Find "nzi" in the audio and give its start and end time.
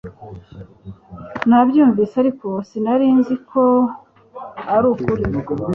3.19-3.35